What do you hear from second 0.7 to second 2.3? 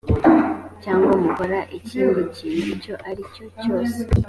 cyangwa mukora ikindi